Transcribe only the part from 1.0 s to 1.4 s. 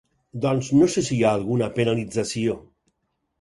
si hi ha